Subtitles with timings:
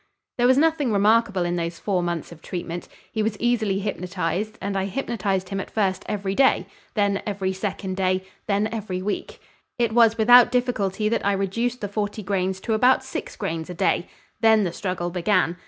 [0.39, 2.87] There was nothing remarkable in those four months of treatment.
[3.11, 7.97] He was easily hypnotized, and I hypnotized him at first every day, then every second
[7.97, 9.39] day, then every week.
[9.77, 13.75] It was without difficulty that I reduced the forty grains to about six grains a
[13.75, 14.07] day.
[14.41, 15.57] Then the struggle began.